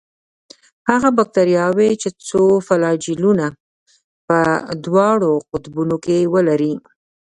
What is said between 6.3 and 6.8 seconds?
ولري.